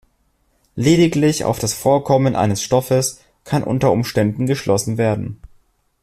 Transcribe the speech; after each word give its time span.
Lediglich 0.75 1.43
auf 1.43 1.59
das 1.59 1.75
Vorkommen 1.75 2.35
eines 2.35 2.63
Stoffes 2.63 3.21
kann 3.43 3.63
unter 3.63 3.91
Umständen 3.91 4.47
geschlossen 4.47 4.97
werden. 4.97 5.39